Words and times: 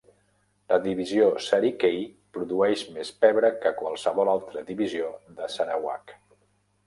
La 0.71 0.77
divisió 0.85 1.25
Sarikei 1.47 1.99
produeix 2.37 2.85
més 2.95 3.11
pebre 3.25 3.53
que 3.65 3.73
qualsevol 3.81 4.31
altra 4.33 4.63
divisió 4.73 5.11
de 5.41 5.51
Sarawak. 5.57 6.17